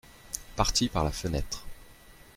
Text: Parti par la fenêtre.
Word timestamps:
Parti 0.55 0.89
par 0.89 1.03
la 1.03 1.11
fenêtre. 1.11 1.63